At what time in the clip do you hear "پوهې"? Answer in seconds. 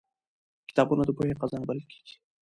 1.17-1.39